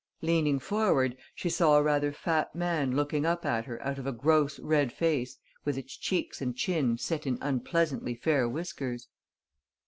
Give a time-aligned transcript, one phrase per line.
[0.23, 4.11] Leaning forward, she saw a rather fat man looking up at her out of a
[4.11, 9.09] gross red face with its cheeks and chin set in unpleasantly fair whiskers.